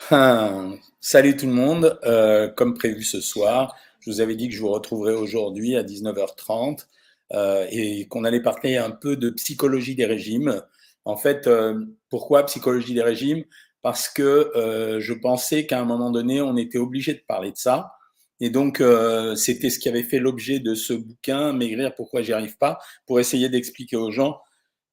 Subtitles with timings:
[0.00, 0.70] Ah,
[1.00, 4.60] salut tout le monde, euh, comme prévu ce soir, je vous avais dit que je
[4.60, 6.88] vous retrouverais aujourd'hui à 19h30
[7.32, 10.62] euh, et qu'on allait parler un peu de psychologie des régimes.
[11.04, 11.80] En fait, euh,
[12.10, 13.44] pourquoi psychologie des régimes?
[13.82, 14.50] Parce que
[14.98, 17.92] je pensais qu'à un moment donné, on était obligé de parler de ça.
[18.40, 18.82] Et donc,
[19.36, 23.20] c'était ce qui avait fait l'objet de ce bouquin, Maigrir, pourquoi j'y arrive pas, pour
[23.20, 24.40] essayer d'expliquer aux gens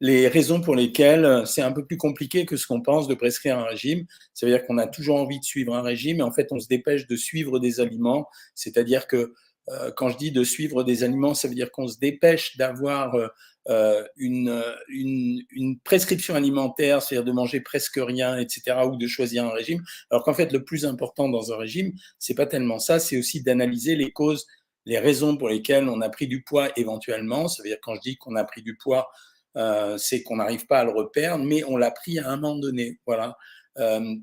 [0.01, 3.59] les raisons pour lesquelles c'est un peu plus compliqué que ce qu'on pense de prescrire
[3.59, 4.05] un régime.
[4.33, 6.59] Ça veut dire qu'on a toujours envie de suivre un régime et en fait on
[6.59, 8.27] se dépêche de suivre des aliments.
[8.55, 9.33] C'est-à-dire que
[9.69, 13.15] euh, quand je dis de suivre des aliments, ça veut dire qu'on se dépêche d'avoir
[13.69, 19.45] euh, une, une, une, prescription alimentaire, c'est-à-dire de manger presque rien, etc., ou de choisir
[19.45, 19.83] un régime.
[20.09, 23.43] Alors qu'en fait le plus important dans un régime, c'est pas tellement ça, c'est aussi
[23.43, 24.47] d'analyser les causes
[24.85, 27.47] les raisons pour lesquelles on a pris du poids éventuellement.
[27.47, 29.09] Ça veut dire quand je dis qu'on a pris du poids,
[29.57, 32.57] euh, c'est qu'on n'arrive pas à le reperdre, mais on l'a pris à un moment
[32.57, 32.99] donné.
[33.05, 33.35] Voilà.
[33.77, 34.15] Euh,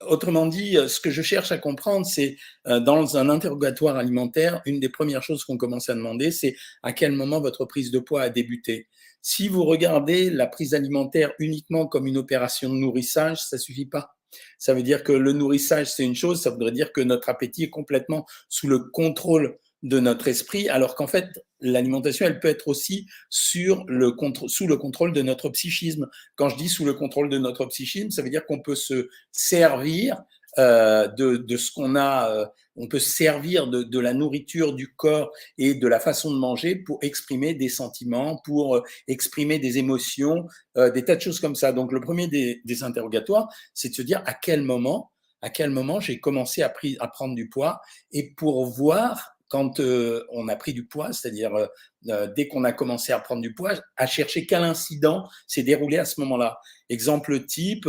[0.00, 2.36] autrement dit, ce que je cherche à comprendre, c'est
[2.66, 6.92] euh, dans un interrogatoire alimentaire, une des premières choses qu'on commence à demander, c'est à
[6.92, 8.88] quel moment votre prise de poids a débuté.
[9.22, 14.16] Si vous regardez la prise alimentaire uniquement comme une opération de nourrissage, ça suffit pas.
[14.58, 17.64] Ça veut dire que le nourrissage, c'est une chose, ça voudrait dire que notre appétit
[17.64, 21.26] est complètement sous le contrôle de notre esprit, alors qu'en fait,
[21.60, 24.14] l'alimentation, elle peut être aussi sur le
[24.46, 26.08] sous le contrôle de notre psychisme.
[26.34, 29.08] Quand je dis sous le contrôle de notre psychisme, ça veut dire qu'on peut se
[29.32, 30.22] servir
[30.58, 34.72] euh, de, de, ce qu'on a, euh, on peut se servir de, de, la nourriture
[34.72, 39.58] du corps et de la façon de manger pour exprimer des sentiments, pour euh, exprimer
[39.58, 41.72] des émotions, des tas de choses comme ça.
[41.72, 46.00] Donc le premier des, interrogatoires, c'est de se dire à quel moment, à quel moment
[46.00, 47.80] j'ai commencé à, à prendre du poids
[48.12, 51.66] et pour voir quand euh, on a pris du poids, c'est-à-dire euh,
[52.08, 55.98] euh, dès qu'on a commencé à prendre du poids, à chercher quel incident s'est déroulé
[55.98, 56.58] à ce moment-là.
[56.88, 57.88] Exemple type,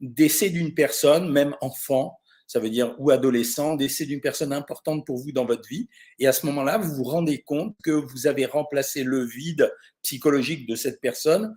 [0.00, 5.18] décès d'une personne, même enfant, ça veut dire ou adolescent, décès d'une personne importante pour
[5.18, 5.88] vous dans votre vie.
[6.18, 9.70] Et à ce moment-là, vous vous rendez compte que vous avez remplacé le vide
[10.02, 11.54] psychologique de cette personne,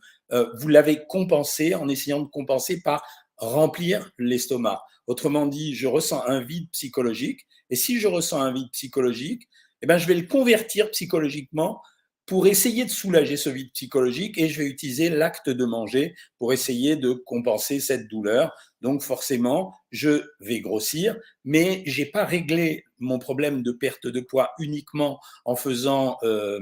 [0.59, 3.03] vous l'avez compensé en essayant de compenser par
[3.41, 4.81] remplir l'estomac.
[5.07, 7.45] Autrement dit, je ressens un vide psychologique.
[7.69, 9.49] Et si je ressens un vide psychologique,
[9.81, 11.81] eh ben, je vais le convertir psychologiquement
[12.27, 16.53] pour essayer de soulager ce vide psychologique et je vais utiliser l'acte de manger pour
[16.53, 18.53] essayer de compenser cette douleur.
[18.81, 24.51] Donc forcément, je vais grossir, mais j'ai pas réglé mon problème de perte de poids
[24.59, 26.59] uniquement en faisant euh,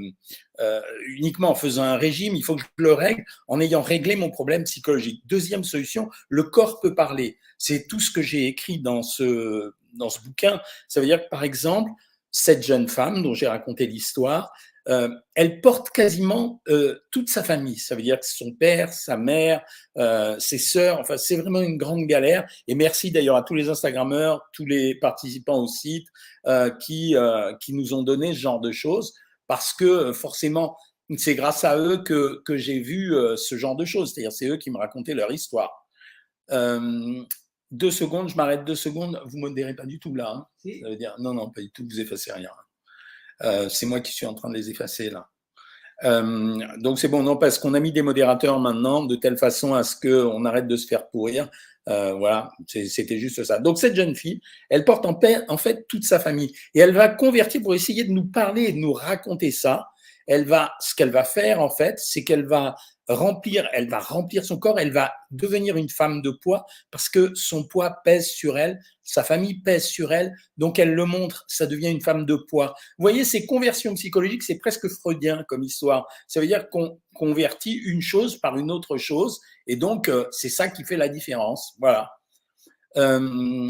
[0.60, 0.80] euh,
[1.16, 2.34] uniquement en faisant un régime.
[2.34, 5.22] Il faut que je le règle en ayant réglé mon problème psychologique.
[5.26, 7.38] Deuxième solution, le corps peut parler.
[7.58, 10.60] C'est tout ce que j'ai écrit dans ce dans ce bouquin.
[10.88, 11.90] Ça veut dire que par exemple
[12.32, 14.52] cette jeune femme dont j'ai raconté l'histoire,
[14.90, 17.78] euh, elle porte quasiment euh, toute sa famille.
[17.78, 19.62] Ça veut dire que son père, sa mère,
[19.98, 20.98] euh, ses sœurs.
[20.98, 22.50] Enfin, c'est vraiment une grande galère.
[22.66, 26.08] Et merci d'ailleurs à tous les Instagrammeurs, tous les participants au site
[26.80, 27.14] qui
[27.60, 29.14] qui nous ont donné ce genre de choses,
[29.46, 30.76] parce que forcément,
[31.18, 34.12] c'est grâce à eux que que j'ai vu ce genre de choses.
[34.12, 35.86] C'est-à-dire, c'est eux qui me racontaient leur histoire.
[36.50, 39.22] deux secondes, je m'arrête deux secondes.
[39.26, 40.32] Vous modérez pas du tout là.
[40.34, 40.46] Hein
[40.82, 41.84] Ça veut dire non, non, pas du tout.
[41.88, 42.50] Vous effacez rien.
[43.42, 45.28] Euh, c'est moi qui suis en train de les effacer là.
[46.04, 49.74] Euh, donc c'est bon, non, parce qu'on a mis des modérateurs maintenant de telle façon
[49.74, 51.50] à ce qu'on arrête de se faire pourrir.
[51.88, 53.58] Euh, voilà, c'était juste ça.
[53.58, 56.92] Donc cette jeune fille, elle porte en, paix, en fait toute sa famille et elle
[56.92, 59.88] va convertir pour essayer de nous parler et de nous raconter ça.
[60.26, 62.76] Elle va, ce qu'elle va faire en fait, c'est qu'elle va
[63.14, 67.34] remplir, elle va remplir son corps, elle va devenir une femme de poids parce que
[67.34, 71.66] son poids pèse sur elle, sa famille pèse sur elle, donc elle le montre, ça
[71.66, 72.74] devient une femme de poids.
[72.98, 76.06] Vous voyez, ces conversions psychologiques, c'est presque freudien comme histoire.
[76.28, 80.48] Ça veut dire qu'on convertit une chose par une autre chose, et donc euh, c'est
[80.48, 81.74] ça qui fait la différence.
[81.80, 82.10] Voilà.
[82.96, 83.68] Euh,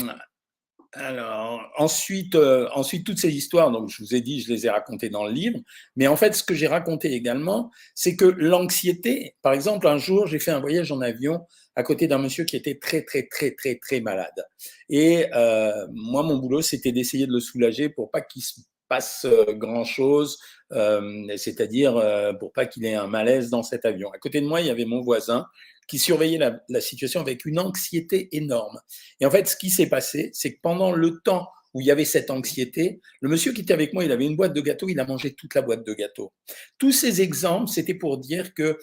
[0.93, 4.71] alors, ensuite, euh, ensuite, toutes ces histoires, donc je vous ai dit, je les ai
[4.71, 5.61] racontées dans le livre,
[5.95, 10.27] mais en fait, ce que j'ai raconté également, c'est que l'anxiété, par exemple, un jour,
[10.27, 11.47] j'ai fait un voyage en avion
[11.77, 14.45] à côté d'un monsieur qui était très, très, très, très, très malade.
[14.89, 18.61] Et euh, moi, mon boulot, c'était d'essayer de le soulager pour pas qu'il se
[18.91, 20.38] passe euh, grand-chose,
[20.73, 24.11] euh, c'est-à-dire euh, pour pas qu'il ait un malaise dans cet avion.
[24.11, 25.47] À côté de moi, il y avait mon voisin
[25.90, 28.78] qui surveillait la, situation avec une anxiété énorme.
[29.19, 31.90] Et en fait, ce qui s'est passé, c'est que pendant le temps où il y
[31.90, 34.88] avait cette anxiété, le monsieur qui était avec moi, il avait une boîte de gâteaux,
[34.88, 36.32] il a mangé toute la boîte de gâteaux.
[36.78, 38.78] Tous ces exemples, c'était pour dire que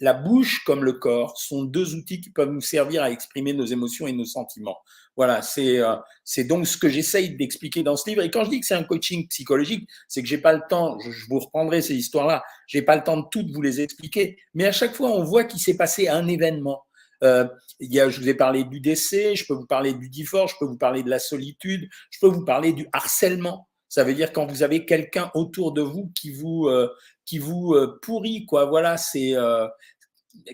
[0.00, 3.64] la bouche comme le corps sont deux outils qui peuvent nous servir à exprimer nos
[3.64, 4.78] émotions et nos sentiments.
[5.16, 8.22] Voilà, c'est euh, c'est donc ce que j'essaye d'expliquer dans ce livre.
[8.22, 10.98] Et quand je dis que c'est un coaching psychologique, c'est que j'ai pas le temps.
[11.00, 12.44] Je, je vous reprendrai ces histoires-là.
[12.66, 14.38] J'ai pas le temps de toutes vous les expliquer.
[14.52, 16.84] Mais à chaque fois, on voit qu'il s'est passé un événement.
[17.24, 17.46] Euh,
[17.80, 20.52] il y a, je vous ai parlé du décès, je peux vous parler du divorce,
[20.52, 23.68] je peux vous parler de la solitude, je peux vous parler du harcèlement.
[23.88, 26.88] Ça veut dire quand vous avez quelqu'un autour de vous qui vous, euh,
[27.26, 28.64] qui vous euh, pourrit, quoi.
[28.64, 29.34] Voilà, c'est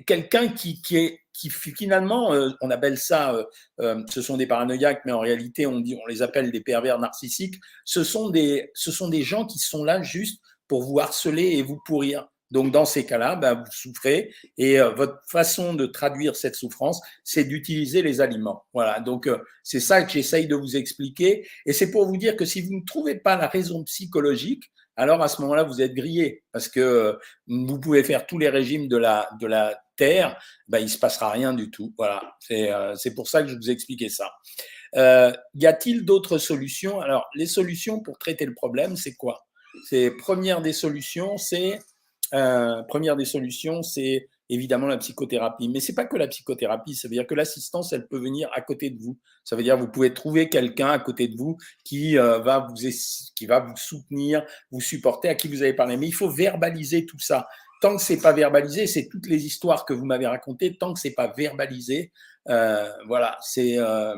[0.07, 2.31] quelqu'un qui, qui, est qui finalement,
[2.61, 3.35] on appelle ça,
[3.79, 7.57] ce sont des paranoïaques, mais en réalité, on dit, on les appelle des pervers narcissiques.
[7.85, 11.63] Ce sont des, ce sont des gens qui sont là juste pour vous harceler et
[11.63, 12.29] vous pourrir.
[12.53, 17.01] Donc, dans ces cas-là, ben, vous souffrez et euh, votre façon de traduire cette souffrance,
[17.25, 18.67] c'est d'utiliser les aliments.
[18.75, 19.01] Voilà.
[19.01, 21.49] Donc, euh, c'est ça que j'essaye de vous expliquer.
[21.65, 24.65] Et c'est pour vous dire que si vous ne trouvez pas la raison psychologique,
[24.97, 27.13] alors à ce moment-là, vous êtes grillé parce que euh,
[27.47, 30.99] vous pouvez faire tous les régimes de la, de la Terre, ben, il ne se
[30.99, 31.95] passera rien du tout.
[31.97, 32.37] Voilà.
[32.41, 34.31] C'est pour ça que je vous expliquais ça.
[35.55, 37.01] y a-t-il d'autres solutions?
[37.01, 39.47] Alors, les solutions pour traiter le problème, c'est quoi?
[39.89, 41.79] C'est première des solutions, c'est
[42.35, 45.69] euh, première des solutions, c'est évidemment la psychothérapie.
[45.69, 48.61] Mais c'est pas que la psychothérapie, ça veut dire que l'assistance, elle peut venir à
[48.61, 49.19] côté de vous.
[49.45, 52.59] Ça veut dire que vous pouvez trouver quelqu'un à côté de vous qui, euh, va
[52.61, 52.75] vous,
[53.35, 55.97] qui va vous soutenir, vous supporter, à qui vous avez parlé.
[55.97, 57.49] Mais il faut verbaliser tout ça.
[57.81, 60.77] Tant que c'est pas verbalisé, c'est toutes les histoires que vous m'avez racontées.
[60.77, 62.13] Tant que c'est pas verbalisé,
[62.49, 64.15] euh, voilà, c'est euh,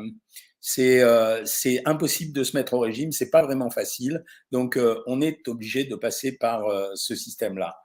[0.61, 1.01] c'est
[1.45, 3.11] c'est impossible de se mettre au régime.
[3.11, 4.23] C'est pas vraiment facile.
[4.51, 4.77] Donc
[5.07, 6.63] on est obligé de passer par
[6.95, 7.75] ce système-là.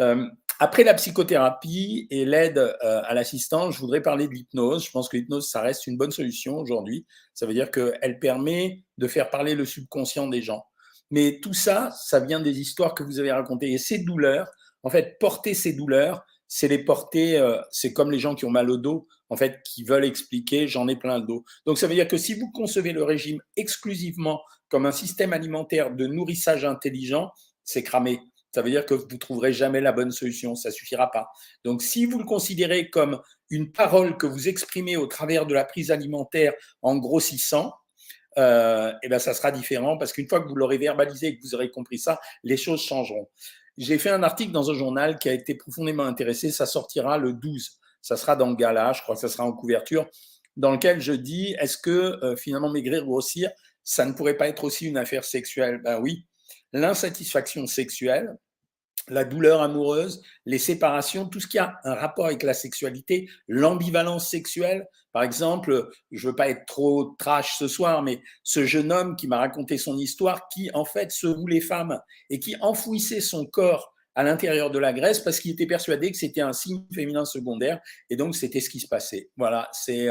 [0.00, 0.26] Euh,
[0.58, 4.84] après la psychothérapie et l'aide euh, à l'assistance, je voudrais parler de l'hypnose.
[4.84, 7.06] Je pense que l'hypnose, ça reste une bonne solution aujourd'hui.
[7.34, 10.64] Ça veut dire qu'elle permet de faire parler le subconscient des gens.
[11.10, 13.72] Mais tout ça, ça vient des histoires que vous avez racontées.
[13.72, 14.48] Et ces douleurs,
[14.82, 18.50] en fait, porter ces douleurs, c'est les porter, euh, c'est comme les gens qui ont
[18.50, 21.44] mal au dos, en fait, qui veulent expliquer j'en ai plein le dos.
[21.66, 25.94] Donc ça veut dire que si vous concevez le régime exclusivement comme un système alimentaire
[25.94, 27.30] de nourrissage intelligent,
[27.64, 28.20] c'est cramé
[28.54, 31.26] ça veut dire que vous ne trouverez jamais la bonne solution, ça ne suffira pas.
[31.64, 33.20] Donc si vous le considérez comme
[33.50, 37.74] une parole que vous exprimez au travers de la prise alimentaire en grossissant,
[38.38, 41.42] euh, eh ben ça sera différent parce qu'une fois que vous l'aurez verbalisé et que
[41.42, 43.28] vous aurez compris ça, les choses changeront.
[43.76, 47.32] J'ai fait un article dans un journal qui a été profondément intéressé, ça sortira le
[47.32, 47.72] 12,
[48.02, 50.06] ça sera dans le gala, je crois que ça sera en couverture,
[50.56, 51.90] dans lequel je dis, est-ce que
[52.24, 53.50] euh, finalement maigrir, grossir,
[53.82, 55.80] ça ne pourrait pas être aussi une affaire sexuelle?
[55.82, 56.24] Ben oui,
[56.74, 58.36] l'insatisfaction sexuelle,
[59.08, 64.28] la douleur amoureuse, les séparations, tout ce qui a un rapport avec la sexualité, l'ambivalence
[64.28, 64.86] sexuelle.
[65.12, 69.28] Par exemple, je veux pas être trop trash ce soir, mais ce jeune homme qui
[69.28, 72.00] m'a raconté son histoire, qui en fait se voulait femme
[72.30, 76.16] et qui enfouissait son corps à l'intérieur de la Grèce parce qu'il était persuadé que
[76.16, 77.80] c'était un signe féminin secondaire
[78.10, 79.30] et donc c'était ce qui se passait.
[79.36, 80.08] Voilà, c'est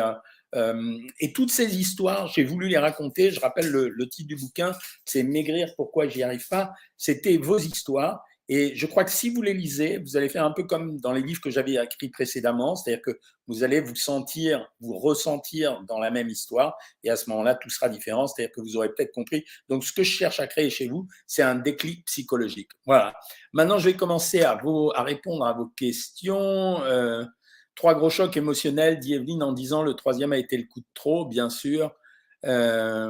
[0.55, 3.31] euh, et toutes ces histoires, j'ai voulu les raconter.
[3.31, 4.73] Je rappelle le, le titre du bouquin,
[5.05, 6.71] c'est Maigrir, pourquoi j'y arrive pas.
[6.97, 8.23] C'était vos histoires.
[8.49, 11.13] Et je crois que si vous les lisez, vous allez faire un peu comme dans
[11.13, 13.17] les livres que j'avais écrits précédemment, c'est-à-dire que
[13.47, 17.69] vous allez vous sentir, vous ressentir dans la même histoire, et à ce moment-là, tout
[17.69, 19.45] sera différent, c'est-à-dire que vous aurez peut-être compris.
[19.69, 22.69] Donc, ce que je cherche à créer chez vous, c'est un déclic psychologique.
[22.85, 23.13] Voilà.
[23.53, 26.83] Maintenant, je vais commencer à, vous, à répondre à vos questions.
[26.83, 27.23] Euh,
[27.75, 30.85] trois gros chocs émotionnels, dit Evelyne en disant le troisième a été le coup de
[30.93, 31.91] trop, bien sûr.
[32.45, 33.09] Euh,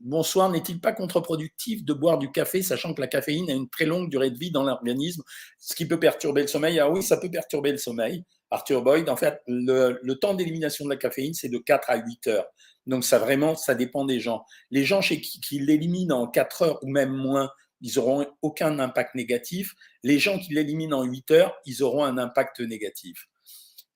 [0.00, 3.84] bonsoir, n'est-il pas contre-productif de boire du café, sachant que la caféine a une très
[3.84, 5.22] longue durée de vie dans l'organisme,
[5.58, 6.78] ce qui peut perturber le sommeil?
[6.78, 8.24] Ah oui, ça peut perturber le sommeil.
[8.50, 12.26] Arthur Boyd, en fait, le, temps d'élimination de la caféine, c'est de 4 à 8
[12.28, 12.46] heures.
[12.86, 14.44] Donc ça vraiment, ça dépend des gens.
[14.70, 17.50] Les gens chez qui, qui l'éliminent en 4 heures ou même moins,
[17.80, 19.74] ils n'auront aucun impact négatif.
[20.02, 23.28] Les gens qui l'éliminent en 8 heures, ils auront un impact négatif.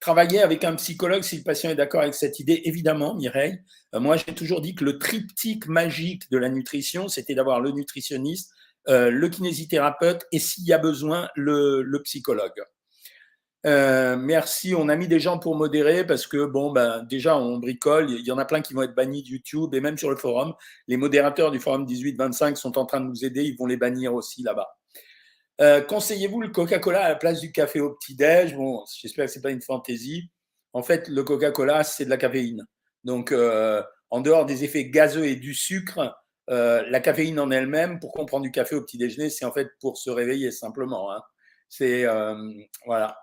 [0.04, 3.58] Travailler avec un psychologue si le patient est d'accord avec cette idée, évidemment, Mireille.
[3.94, 7.70] Euh, moi, j'ai toujours dit que le triptyque magique de la nutrition, c'était d'avoir le
[7.70, 8.52] nutritionniste,
[8.88, 12.52] euh, le kinésithérapeute et s'il y a besoin, le, psychologue.
[13.64, 14.74] Euh, merci.
[14.74, 18.10] On a mis des gens pour modérer parce que, bon, ben, déjà, on bricole.
[18.10, 20.16] Il y en a plein qui vont être bannis de YouTube et même sur le
[20.16, 20.52] forum.
[20.86, 23.44] Les modérateurs du forum 18-25 sont en train de nous aider.
[23.44, 24.68] Ils vont les bannir aussi là-bas.
[25.60, 28.54] Euh, conseillez-vous le Coca-Cola à la place du café au petit-déj?
[28.54, 30.30] Bon, j'espère que ce n'est pas une fantaisie.
[30.72, 32.64] En fait, le Coca-Cola, c'est de la caféine.
[33.04, 36.16] Donc, euh, en dehors des effets gazeux et du sucre,
[36.50, 39.68] euh, la caféine en elle-même, pour comprendre du café au petit déjeuner, c'est en fait
[39.80, 41.12] pour se réveiller simplement.
[41.12, 41.22] Hein.
[41.68, 42.04] C'est
[42.86, 43.16] voilà.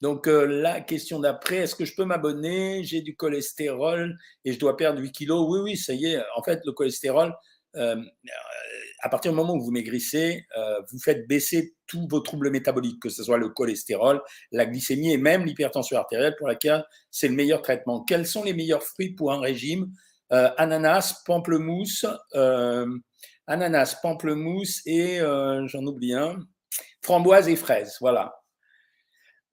[0.00, 2.84] Donc la question d'après, est-ce que je peux m'abonner?
[2.84, 5.46] J'ai du cholestérol et je dois perdre 8 kilos.
[5.48, 6.22] Oui, oui, ça y est.
[6.36, 7.34] En fait, le cholestérol,
[9.00, 13.00] à partir du moment où vous maigrissez, euh, vous faites baisser tous vos troubles métaboliques,
[13.00, 14.20] que ce soit le cholestérol,
[14.52, 18.04] la glycémie et même l'hypertension artérielle, pour laquelle c'est le meilleur traitement.
[18.04, 19.92] Quels sont les meilleurs fruits pour un régime?
[20.32, 22.86] Euh, Ananas, pamplemousse, euh,
[23.46, 26.38] ananas, pamplemousse et j'en oublie un,
[27.02, 27.96] framboise et fraises.
[28.00, 28.34] Voilà.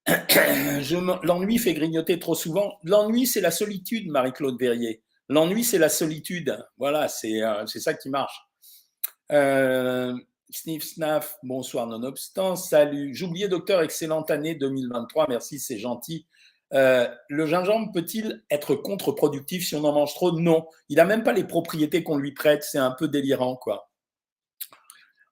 [0.07, 2.77] L'ennui fait grignoter trop souvent.
[2.83, 5.04] L'ennui, c'est la solitude, Marie-Claude Verrier.
[5.29, 6.63] L'ennui, c'est la solitude.
[6.77, 8.47] Voilà, c'est euh, ça qui marche.
[9.31, 10.15] Euh,
[10.51, 12.55] Sniff Snaff, bonsoir nonobstant.
[12.55, 13.15] Salut.
[13.15, 15.25] J'oubliais, docteur, excellente année 2023.
[15.29, 16.27] Merci, c'est gentil.
[16.73, 20.31] Euh, le gingembre peut-il être contre-productif si on en mange trop?
[20.31, 20.67] Non.
[20.89, 22.63] Il n'a même pas les propriétés qu'on lui prête.
[22.63, 23.89] C'est un peu délirant, quoi.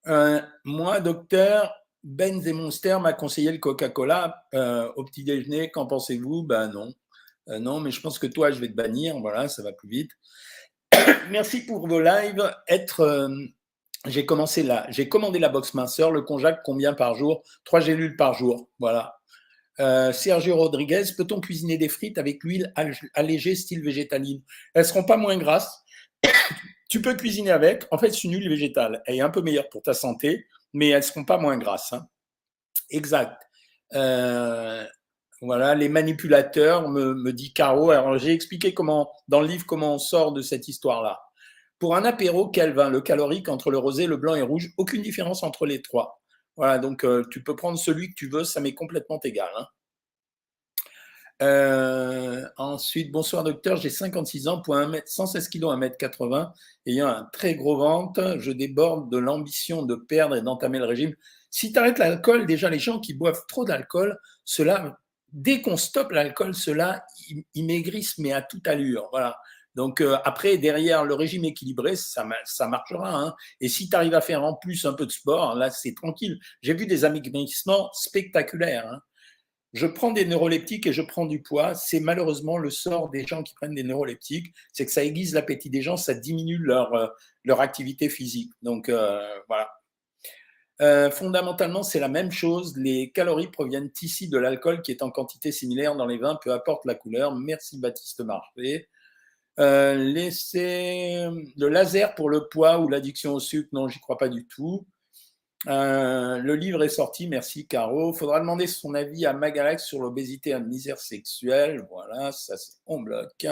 [0.07, 1.71] Euh, moi, docteur,
[2.03, 4.47] Benz et Monster m'a conseillé le Coca-Cola
[4.95, 5.69] au petit déjeuner.
[5.69, 6.41] Qu'en pensez-vous?
[6.41, 6.93] Ben non.
[7.47, 9.19] Non, mais je pense que toi, je vais te bannir.
[9.19, 10.11] Voilà, ça va plus vite.
[11.31, 12.53] Merci pour vos lives.
[12.67, 13.29] Être,
[14.05, 16.11] j'ai commencé là, j'ai commandé la box minceur.
[16.11, 17.43] Le conjac, combien par jour?
[17.63, 18.69] Trois gélules par jour.
[18.79, 19.15] Voilà.
[19.79, 22.73] Euh, Sergio Rodriguez, peut-on cuisiner des frites avec l'huile
[23.13, 24.41] allégée style végétaline?
[24.73, 25.83] Elles seront pas moins grasses.
[26.89, 27.85] tu peux cuisiner avec.
[27.91, 29.01] En fait, c'est une huile végétale.
[29.05, 31.93] Elle est un peu meilleure pour ta santé, mais elles seront pas moins grasses.
[31.93, 32.07] Hein.
[32.89, 33.41] Exact.
[33.93, 34.85] Euh,
[35.45, 37.91] voilà, les manipulateurs, me, me dit Caro.
[37.91, 41.21] Alors, j'ai expliqué comment, dans le livre, comment on sort de cette histoire-là.
[41.79, 45.01] Pour un apéro, quel vin Le calorique entre le rosé, le blanc et rouge, aucune
[45.01, 46.21] différence entre les trois.
[46.55, 49.49] Voilà, donc euh, tu peux prendre celui que tu veux, ça m'est complètement égal.
[49.57, 49.67] Hein.
[51.41, 56.53] Euh, ensuite, bonsoir docteur, j'ai 56 ans, pour 1 116 kg, 1m80,
[56.85, 61.15] ayant un très gros ventre, je déborde de l'ambition de perdre et d'entamer le régime.
[61.49, 64.99] Si tu arrêtes l'alcool, déjà les gens qui boivent trop d'alcool, cela,
[65.33, 67.05] dès qu'on stoppe l'alcool, cela,
[67.53, 69.09] ils, maigrissent, mais à toute allure.
[69.11, 69.37] Voilà.
[69.75, 73.15] Donc euh, après, derrière le régime équilibré, ça, ça marchera.
[73.19, 73.35] Hein.
[73.59, 76.39] Et si tu arrives à faire en plus un peu de sport, là, c'est tranquille.
[76.61, 78.87] J'ai vu des amaigrissements spectaculaires.
[78.87, 78.99] Hein.
[79.73, 81.73] Je prends des neuroleptiques et je prends du poids.
[81.73, 85.71] C'est malheureusement le sort des gens qui prennent des neuroleptiques, c'est que ça aiguise l'appétit
[85.71, 87.07] des gens, ça diminue leur, euh,
[87.43, 88.51] leur activité physique.
[88.61, 89.71] Donc euh, voilà.
[90.79, 92.75] Fondamentalement, c'est la même chose.
[92.77, 96.51] Les calories proviennent ici de l'alcool qui est en quantité similaire dans les vins, peu
[96.51, 97.35] importe la couleur.
[97.35, 98.89] Merci Baptiste Marché.
[99.59, 101.27] Euh, laisser
[101.57, 104.87] le laser pour le poids ou l'addiction au sucre, non, j'y crois pas du tout.
[105.67, 108.13] Euh, le livre est sorti, merci Caro.
[108.13, 111.85] Faudra demander son avis à Magalex sur l'obésité et la misère sexuelle.
[111.89, 113.45] Voilà, ça c'est on bloque.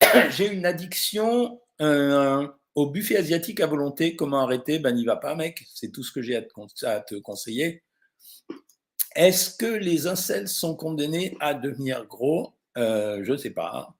[0.30, 4.16] J'ai une addiction euh, au buffet asiatique à volonté.
[4.16, 4.78] Comment arrêter?
[4.78, 5.64] Ben n'y va pas, mec.
[5.74, 7.82] C'est tout ce que j'ai à, te conseiller.
[9.14, 12.54] Est-ce que les incels sont condamnés à devenir gros?
[12.76, 13.94] Je ne sais pas.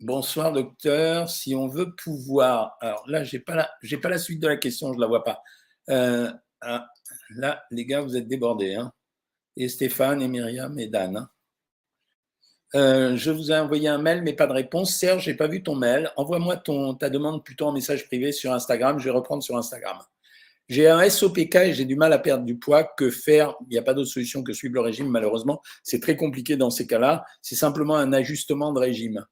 [0.00, 1.30] Bonsoir docteur.
[1.30, 4.92] Si on veut pouvoir, alors là j'ai pas la, pas la suite de la question,
[4.92, 5.42] je la vois pas.
[5.88, 6.86] Euh, ah,
[7.30, 8.92] là les gars vous êtes débordés, hein.
[9.56, 11.16] Et Stéphane et Myriam et Dan.
[11.16, 11.30] Hein.
[12.74, 14.94] Euh, je vous ai envoyé un mail mais pas de réponse.
[14.94, 16.10] Serge, j'ai pas vu ton mail.
[16.16, 16.56] Envoie-moi
[16.98, 18.98] ta demande plutôt en message privé sur Instagram.
[18.98, 19.98] Je vais reprendre sur Instagram.
[20.68, 22.82] J'ai un SOPK et j'ai du mal à perdre du poids.
[22.82, 23.54] Que faire?
[23.68, 25.62] Il n'y a pas d'autre solution que suivre le régime, malheureusement.
[25.84, 27.24] C'est très compliqué dans ces cas-là.
[27.40, 29.24] C'est simplement un ajustement de régime.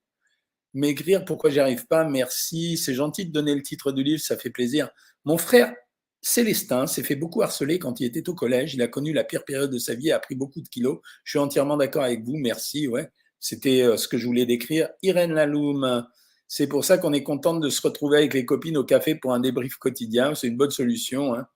[0.75, 2.05] Maigrir, pourquoi j'y arrive pas?
[2.05, 4.91] Merci, c'est gentil de donner le titre du livre, ça fait plaisir.
[5.25, 5.73] Mon frère
[6.21, 8.75] Célestin s'est fait beaucoup harceler quand il était au collège.
[8.75, 11.01] Il a connu la pire période de sa vie et a pris beaucoup de kilos.
[11.23, 12.89] Je suis entièrement d'accord avec vous, merci.
[12.89, 13.11] Ouais,
[13.41, 14.89] c'était euh, ce que je voulais décrire.
[15.03, 16.07] Irène Laloum,
[16.49, 19.33] c'est pour ça qu'on est contente de se retrouver avec les copines au café pour
[19.35, 20.35] un débrief quotidien.
[20.35, 21.35] C'est une bonne solution.
[21.35, 21.47] Hein.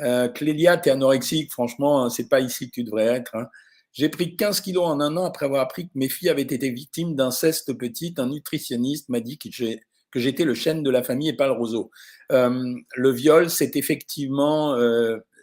[0.00, 3.34] Euh, Clélia, tu es anorexique, franchement, c'est pas ici que tu devrais être.
[3.36, 3.46] Hein.
[3.92, 6.70] J'ai pris 15 kilos en un an après avoir appris que mes filles avaient été
[6.70, 8.18] victimes d'inceste petite.
[8.18, 9.50] Un nutritionniste m'a dit que
[10.14, 11.90] j'étais le chêne de la famille et pas le roseau.
[12.32, 14.74] Euh, le viol, c'est effectivement,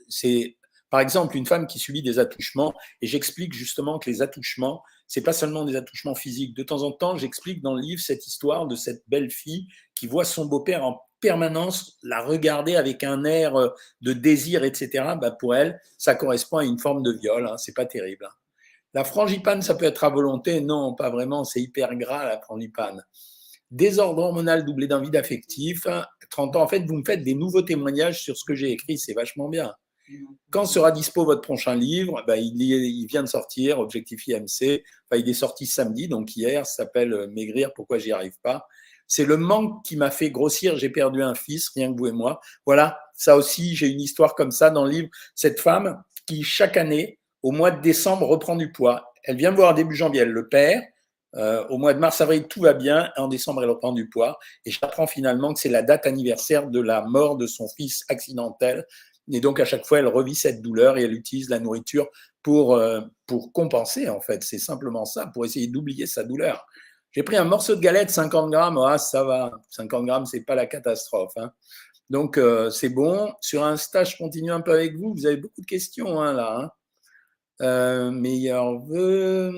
[0.08, 0.58] c'est
[0.90, 5.24] par exemple une femme qui subit des attouchements, et j'explique justement que les attouchements, c'est
[5.24, 6.56] pas seulement des attouchements physiques.
[6.56, 10.06] De temps en temps, j'explique dans le livre cette histoire de cette belle fille qui
[10.06, 13.56] voit son beau-père en permanence la regarder avec un air
[14.02, 15.16] de désir, etc.
[15.20, 17.48] Bah pour elle, ça correspond à une forme de viol.
[17.48, 18.26] Hein, c'est pas terrible.
[18.26, 18.34] Hein.
[18.94, 20.62] La frangipane, ça peut être à volonté.
[20.62, 21.44] Non, pas vraiment.
[21.44, 23.04] C'est hyper gras, la frangipane.
[23.72, 25.88] Désordre hormonal doublé d'un vide affectif.
[26.30, 26.62] 30 ans.
[26.62, 29.00] En fait, vous me faites des nouveaux témoignages sur ce que j'ai écrit.
[29.00, 29.74] C'est vachement bien.
[30.52, 32.24] Quand sera dispo votre prochain livre?
[32.26, 34.84] Bah, il, il, vient de sortir, Objectif IMC.
[35.16, 38.68] Il est sorti samedi, donc hier, s'appelle euh, Maigrir, pourquoi j'y arrive pas?
[39.08, 40.78] C'est le manque qui m'a fait grossir.
[40.78, 42.40] J'ai perdu un fils, rien que vous et moi.
[42.66, 45.10] Voilà, ça aussi, j'ai une histoire comme ça dans le livre.
[45.34, 49.12] Cette femme qui, chaque année, au mois de décembre, reprend du poids.
[49.24, 50.84] Elle vient me voir début janvier, elle le perd.
[51.36, 53.12] Euh, au mois de mars, avril, tout va bien.
[53.18, 54.38] En décembre, elle reprend du poids.
[54.66, 58.86] Et j'apprends finalement que c'est la date anniversaire de la mort de son fils accidentel.
[59.32, 62.08] Et donc, à chaque fois, elle revit cette douleur et elle utilise la nourriture
[62.42, 64.44] pour, euh, pour compenser, en fait.
[64.44, 66.66] C'est simplement ça, pour essayer d'oublier sa douleur.
[67.12, 69.52] J'ai pris un morceau de galette, 50 grammes, ah, ça va.
[69.70, 71.34] 50 grammes, c'est pas la catastrophe.
[71.38, 71.52] Hein.
[72.10, 73.34] Donc, euh, c'est bon.
[73.42, 75.14] Sur un stage, je continue un peu avec vous.
[75.14, 76.58] Vous avez beaucoup de questions hein, là.
[76.60, 76.72] Hein.
[77.62, 79.52] Euh, meilleur vœu.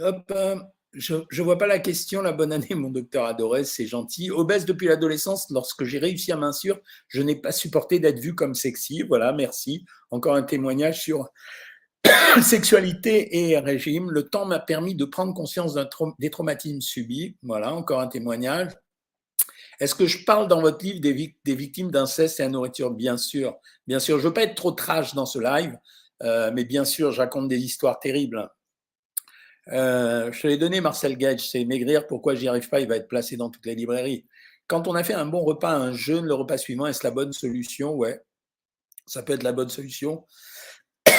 [0.00, 0.32] hop,
[0.96, 2.22] je ne vois pas la question.
[2.22, 4.30] La bonne année, mon docteur adoré, c'est gentil.
[4.30, 8.54] Obèse depuis l'adolescence, lorsque j'ai réussi à mincir, je n'ai pas supporté d'être vu comme
[8.54, 9.02] sexy.
[9.02, 9.84] Voilà, merci.
[10.10, 11.30] Encore un témoignage sur
[12.42, 14.10] sexualité et régime.
[14.10, 15.76] Le temps m'a permis de prendre conscience
[16.18, 17.36] des traumatismes subis.
[17.42, 18.72] Voilà, encore un témoignage.
[19.80, 22.92] Est-ce que je parle dans votre livre des, victimes d'inceste et à nourriture?
[22.92, 24.18] Bien sûr, bien sûr.
[24.18, 25.76] Je ne veux pas être trop trash dans ce live,
[26.22, 28.48] euh, mais bien sûr, je raconte des histoires terribles.
[29.72, 32.06] Euh, je te l'ai donné, Marcel Gage, c'est maigrir.
[32.06, 34.26] Pourquoi j'y arrive pas Il va être placé dans toutes les librairies.
[34.66, 37.32] Quand on a fait un bon repas, un jeûne, le repas suivant, est-ce la bonne
[37.32, 37.92] solution?
[37.94, 38.20] Ouais,
[39.06, 40.26] ça peut être la bonne solution.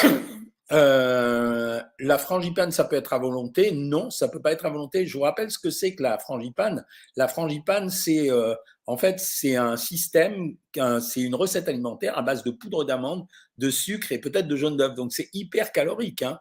[0.72, 3.72] Euh, la frangipane, ça peut être à volonté?
[3.72, 5.06] Non, ça peut pas être à volonté.
[5.06, 6.84] Je vous rappelle ce que c'est que la frangipane.
[7.16, 8.56] La frangipane, c'est euh,
[8.88, 13.28] en fait c'est un système, c'est une recette alimentaire à base de poudre d'amande,
[13.60, 14.96] de sucre et peut-être de jaune d'œuf.
[14.96, 16.24] Donc c'est hyper calorique.
[16.24, 16.40] Hein.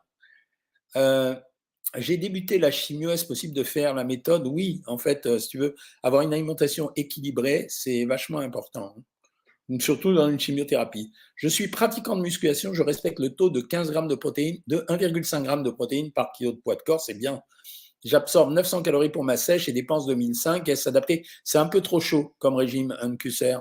[1.95, 3.11] Euh, j'ai débuté la chimio.
[3.11, 4.47] Est-ce possible de faire la méthode?
[4.47, 8.95] Oui, en fait, si tu veux avoir une alimentation équilibrée, c'est vachement important.
[8.97, 9.03] Hein
[9.81, 11.13] surtout dans une chimiothérapie.
[11.37, 14.85] Je suis pratiquant de musculation, je respecte le taux de 15 grammes de protéines, de
[14.89, 17.41] 1,5 g de protéines par kilo de poids de corps, c'est bien.
[18.05, 20.69] J'absorbe 900 calories pour ma sèche et dépense 2005.
[20.69, 21.25] Est-ce adapté?
[21.43, 23.61] C'est un peu trop chaud comme régime, un QSR.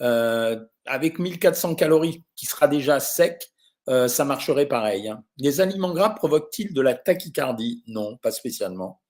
[0.00, 3.50] Euh, avec 1400 calories, qui sera déjà sec,
[3.90, 5.08] euh, ça marcherait pareil.
[5.08, 5.24] Hein.
[5.38, 7.82] Les aliments gras provoquent-ils de la tachycardie?
[7.86, 9.00] Non, pas spécialement.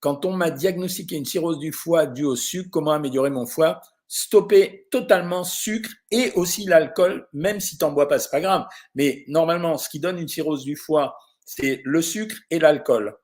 [0.00, 3.80] Quand on m'a diagnostiqué une cirrhose du foie due au sucre, comment améliorer mon foie?
[4.08, 8.66] Stopper totalement sucre et aussi l'alcool, même si tu n'en bois pas, c'est pas grave.
[8.94, 13.16] Mais normalement, ce qui donne une cirrhose du foie, c'est le sucre et l'alcool.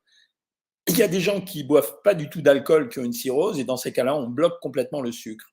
[0.88, 3.60] Il y a des gens qui boivent pas du tout d'alcool qui ont une cirrhose
[3.60, 5.51] et dans ces cas-là, on bloque complètement le sucre.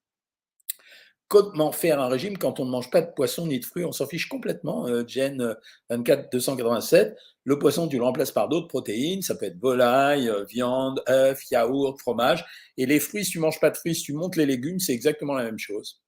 [1.29, 3.85] Comment faire un régime quand on ne mange pas de poisson ni de fruits?
[3.85, 4.87] On s'en fiche complètement.
[4.87, 5.55] Euh, Gen
[5.91, 7.15] 24 287.
[7.43, 9.21] Le poisson, tu le remplaces par d'autres protéines.
[9.21, 12.43] Ça peut être volaille, euh, viande, œuf, yaourt, fromage.
[12.77, 14.93] Et les fruits, si tu manges pas de fruits, si tu montes les légumes, c'est
[14.93, 16.01] exactement la même chose.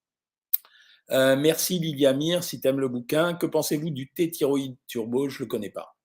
[1.11, 3.35] Euh, merci Lilia Mir, si tu aimes le bouquin.
[3.35, 5.29] Que pensez-vous du thé thyroïde turbo?
[5.29, 5.95] Je ne le connais pas.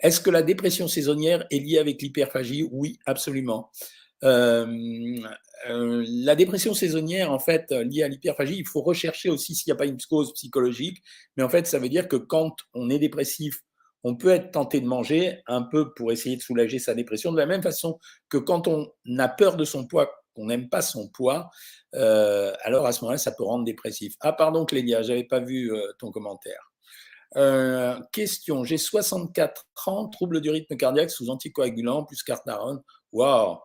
[0.00, 2.68] Est-ce que la dépression saisonnière est liée avec l'hyperphagie?
[2.72, 3.70] Oui, absolument.
[4.24, 5.24] Euh,
[5.66, 9.78] la dépression saisonnière, en fait, liée à l'hyperphagie, il faut rechercher aussi s'il n'y a
[9.78, 11.02] pas une cause psychologique.
[11.36, 13.60] Mais en fait, ça veut dire que quand on est dépressif
[14.04, 17.36] on peut être tenté de manger un peu pour essayer de soulager sa dépression, de
[17.36, 21.08] la même façon que quand on a peur de son poids, qu'on n'aime pas son
[21.08, 21.50] poids,
[21.94, 24.14] euh, alors à ce moment-là, ça peut rendre dépressif.
[24.20, 26.70] Ah, pardon, Clélia, j'avais pas vu euh, ton commentaire.
[27.36, 32.82] Euh, question j'ai 64 ans, trouble du rythme cardiaque sous anticoagulant, plus cartarone.
[33.12, 33.58] Waouh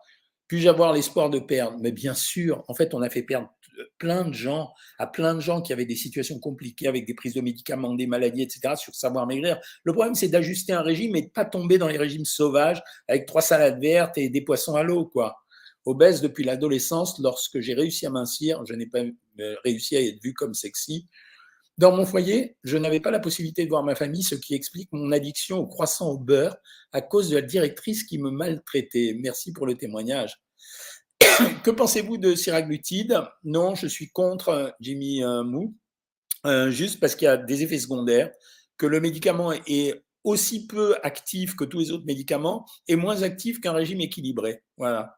[0.47, 1.77] Puis-je avoir l'espoir de perdre?
[1.81, 3.49] Mais bien sûr, en fait, on a fait perdre
[3.97, 7.34] plein de gens, à plein de gens qui avaient des situations compliquées avec des prises
[7.34, 9.60] de médicaments, des maladies, etc., sur savoir maigrir.
[9.84, 13.25] Le problème, c'est d'ajuster un régime et de pas tomber dans les régimes sauvages avec
[13.25, 15.36] trois salades vertes et des poissons à l'eau, quoi.
[15.86, 20.21] Obèse depuis l'adolescence, lorsque j'ai réussi à mincir, je n'ai pas euh, réussi à être
[20.23, 21.08] vu comme sexy.
[21.77, 24.89] Dans mon foyer, je n'avais pas la possibilité de voir ma famille, ce qui explique
[24.93, 26.55] mon addiction au croissant au beurre
[26.93, 29.15] à cause de la directrice qui me maltraitait.
[29.19, 30.41] Merci pour le témoignage.
[31.63, 33.21] que pensez-vous de siraglutide?
[33.43, 35.75] Non, je suis contre euh, Jimmy Mou,
[36.45, 38.31] euh, juste parce qu'il y a des effets secondaires,
[38.77, 43.59] que le médicament est aussi peu actif que tous les autres médicaments et moins actif
[43.59, 44.63] qu'un régime équilibré.
[44.77, 45.15] Voilà.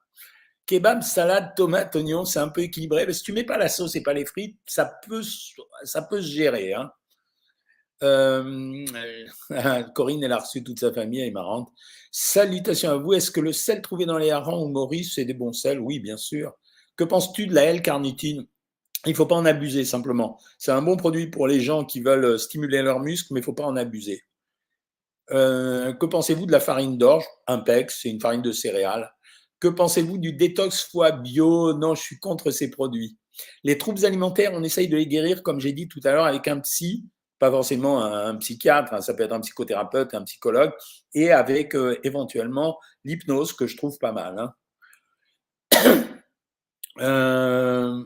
[0.67, 3.11] Kebab, salade, tomate, oignon, c'est un peu équilibré.
[3.13, 6.73] Si tu mets pas la sauce et pas les frites, ça peut, se gérer.
[6.73, 6.91] Hein.
[9.95, 11.69] Corinne, elle a reçu toute sa famille, elle est marrante.
[12.11, 13.13] Salutations à vous.
[13.13, 15.79] Est-ce que le sel trouvé dans les harengs ou Maurice, c'est des bons sels?
[15.79, 16.53] Oui, bien sûr.
[16.97, 18.45] Que penses-tu de la L-carnitine
[19.05, 20.37] Il ne faut pas en abuser, simplement.
[20.57, 23.45] C'est un bon produit pour les gens qui veulent stimuler leurs muscles, mais il ne
[23.45, 24.21] faut pas en abuser.
[25.31, 27.25] Euh, que pensez-vous de la farine d'orge?
[27.47, 29.13] Impex, c'est une farine de céréales.
[29.59, 31.73] Que pensez-vous du détox foie bio?
[31.73, 33.17] Non, je suis contre ces produits.
[33.63, 36.47] Les troubles alimentaires, on essaye de les guérir, comme j'ai dit tout à l'heure, avec
[36.47, 37.05] un psy
[37.39, 40.73] pas forcément un, psychiatre, hein, ça peut être un psychothérapeute, un psychologue,
[41.13, 44.37] et avec euh, éventuellement l'hypnose que je trouve pas mal.
[44.39, 44.53] Hein.
[46.99, 48.03] Euh,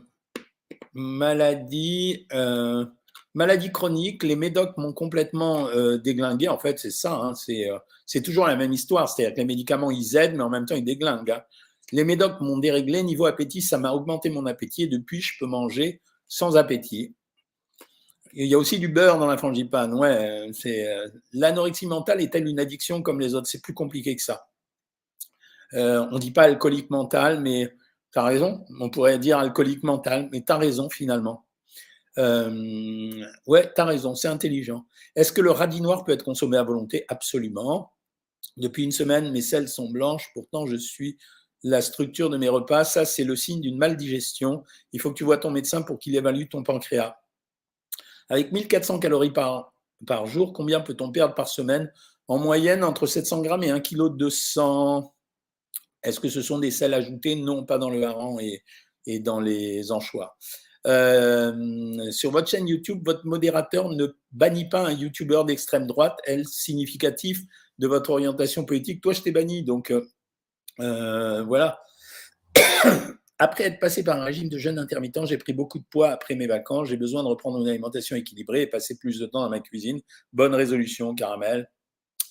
[0.92, 2.84] maladie, euh,
[3.34, 6.48] maladie chronique, les médocs m'ont complètement déglingué.
[6.48, 7.32] En fait, c'est ça, hein,
[8.06, 9.08] c'est toujours la même histoire.
[9.08, 11.42] C'est-à-dire que les médicaments, ils aident, mais en même temps, ils déglinguent.
[11.92, 13.02] Les médocs m'ont déréglé.
[13.02, 17.14] Niveau appétit, ça m'a augmenté mon appétit et depuis, je peux manger sans appétit.
[18.32, 19.92] Il y a aussi du beurre dans la frangipane.
[19.92, 24.46] Ouais, euh, l'anorexie mentale est-elle une addiction comme les autres C'est plus compliqué que ça.
[25.74, 27.74] Euh, on ne dit pas alcoolique mental, mais
[28.10, 28.64] tu as raison.
[28.80, 31.44] On pourrait dire alcoolique mental, mais tu as raison finalement.
[32.18, 34.84] Euh, ouais, tu as raison, c'est intelligent.
[35.16, 37.04] Est-ce que le radis noir peut être consommé à volonté?
[37.08, 37.92] Absolument.
[38.56, 41.16] Depuis une semaine, mes selles sont blanches, pourtant je suis
[41.62, 42.84] la structure de mes repas.
[42.84, 44.64] Ça, c'est le signe d'une maldigestion.
[44.92, 47.16] Il faut que tu vois ton médecin pour qu'il évalue ton pancréas.
[48.28, 49.74] Avec 1400 calories par,
[50.06, 51.92] par jour, combien peut-on perdre par semaine?
[52.28, 55.14] En moyenne, entre 700 grammes et 1 kg de sang.
[56.02, 57.36] Est-ce que ce sont des sels ajoutés?
[57.36, 58.62] Non, pas dans le hareng et,
[59.06, 60.36] et dans les anchois.
[60.86, 66.46] Euh, sur votre chaîne YouTube, votre modérateur ne bannit pas un YouTuber d'extrême droite, elle,
[66.46, 67.40] significatif
[67.78, 69.00] de votre orientation politique.
[69.00, 70.04] Toi, je t'ai banni, donc euh,
[70.80, 71.80] euh, voilà.
[73.38, 76.36] Après être passé par un régime de jeûne intermittent, j'ai pris beaucoup de poids après
[76.36, 76.88] mes vacances.
[76.88, 80.00] J'ai besoin de reprendre une alimentation équilibrée et passer plus de temps dans ma cuisine.
[80.32, 81.68] Bonne résolution, caramel.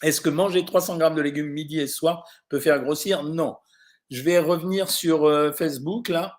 [0.03, 3.23] Est-ce que manger 300 grammes de légumes midi et soir peut faire grossir?
[3.23, 3.57] Non.
[4.09, 6.37] Je vais revenir sur Facebook là.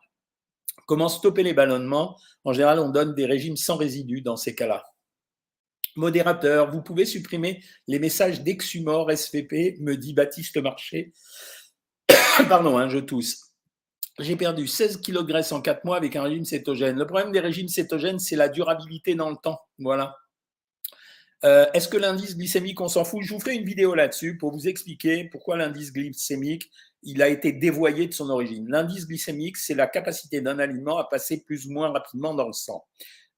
[0.86, 2.18] Comment stopper les ballonnements?
[2.44, 4.84] En général, on donne des régimes sans résidus dans ces cas-là.
[5.94, 11.12] Modérateur, vous pouvez supprimer les messages d'exhumor SVP, me dit Baptiste Marché.
[12.48, 13.52] Pardon, hein, je tousse.
[14.18, 16.98] J'ai perdu 16 kg de graisse en 4 mois avec un régime cétogène.
[16.98, 19.60] Le problème des régimes cétogènes, c'est la durabilité dans le temps.
[19.78, 20.16] Voilà.
[21.44, 23.22] Euh, est-ce que l'indice glycémique, on s'en fout?
[23.22, 26.70] Je vous ferai une vidéo là-dessus pour vous expliquer pourquoi l'indice glycémique,
[27.02, 28.68] il a été dévoyé de son origine.
[28.68, 32.52] L'indice glycémique, c'est la capacité d'un aliment à passer plus ou moins rapidement dans le
[32.52, 32.84] sang.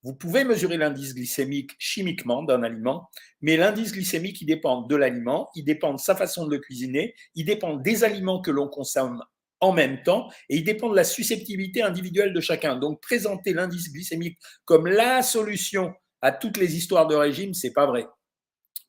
[0.03, 3.09] Vous pouvez mesurer l'indice glycémique chimiquement d'un aliment,
[3.40, 7.14] mais l'indice glycémique, il dépend de l'aliment, il dépend de sa façon de le cuisiner,
[7.35, 9.22] il dépend des aliments que l'on consomme
[9.61, 12.77] en même temps et il dépend de la susceptibilité individuelle de chacun.
[12.77, 17.87] Donc, présenter l'indice glycémique comme la solution à toutes les histoires de régime, c'est pas
[17.87, 18.07] vrai.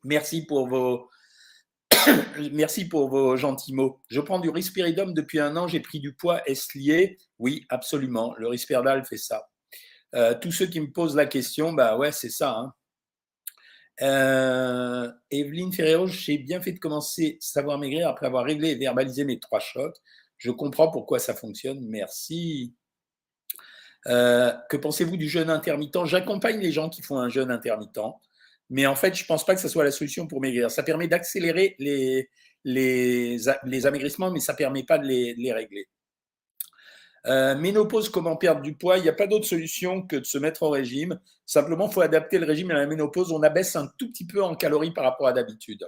[0.04, 1.10] Merci pour vos,
[2.52, 4.02] Merci pour vos gentils mots.
[4.10, 7.18] Je prends du risperidum depuis un an, j'ai pris du poids, est-ce lié?
[7.40, 8.34] Oui, absolument.
[8.38, 9.48] Le risperdal fait ça.
[10.16, 12.58] Euh, tous ceux qui me posent la question, bah ouais, c'est ça.
[12.58, 12.74] Hein.
[14.02, 19.24] Euh, Evelyne Ferrero, j'ai bien fait de commencer savoir maigrir après avoir réglé et verbalisé
[19.24, 19.98] mes trois chocs.
[20.38, 21.80] Je comprends pourquoi ça fonctionne.
[21.88, 22.74] Merci.
[24.08, 26.06] Euh, que pensez-vous du jeûne intermittent?
[26.06, 28.00] J'accompagne les gens qui font un jeûne intermittent.
[28.70, 30.72] Mais en fait, je ne pense pas que ce soit la solution pour maigrir.
[30.72, 32.30] Ça permet d'accélérer les,
[32.64, 35.88] les, amaigrissements, mais ça ne permet pas de les, régler.
[37.28, 38.98] Euh, ménopause, comment perdre du poids?
[38.98, 41.20] Il n'y a pas d'autre solution que de se mettre au régime.
[41.46, 43.32] Simplement, il faut adapter le régime à la ménopause.
[43.32, 45.88] On abaisse un tout petit peu en calories par rapport à d'habitude.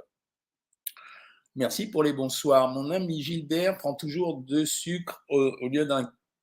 [1.55, 2.69] Merci pour les bonsoirs.
[2.69, 5.87] Mon ami Gilbert prend toujours deux sucres au lieu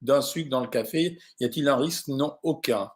[0.02, 1.16] d'un sucre dans le café.
[1.38, 2.08] Y a-t-il un risque?
[2.08, 2.90] Non, aucun.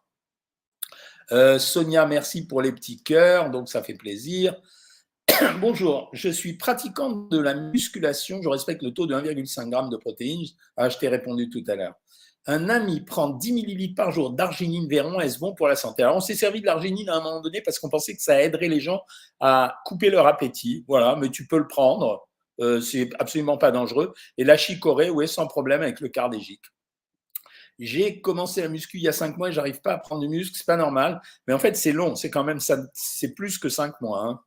[1.31, 4.55] Euh, Sonia, merci pour les petits cœurs, donc ça fait plaisir.
[5.61, 9.97] Bonjour, je suis pratiquant de la musculation, je respecte le taux de 1,5 g de
[9.97, 10.47] protéines.
[10.75, 11.93] Ah, je t'ai répondu tout à l'heure.
[12.47, 16.01] Un ami prend 10 ml par jour d'arginine véron, est-ce bon pour la santé?
[16.01, 18.41] Alors, on s'est servi de l'arginine à un moment donné parce qu'on pensait que ça
[18.41, 19.01] aiderait les gens
[19.39, 20.83] à couper leur appétit.
[20.87, 22.27] Voilà, mais tu peux le prendre,
[22.59, 24.13] euh, c'est absolument pas dangereux.
[24.39, 26.63] Et la chicorée, oui, sans problème avec le cardégique.
[27.79, 30.27] J'ai commencé la muscu il y a cinq mois et j'arrive pas à prendre du
[30.27, 31.21] muscle, c'est pas normal.
[31.47, 34.21] Mais en fait, c'est long, c'est quand même ça, c'est plus que cinq mois.
[34.21, 34.41] Hein.